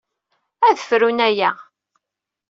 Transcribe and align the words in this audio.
Ad 0.67 0.77
frun 0.87 1.19
aya. 1.27 1.51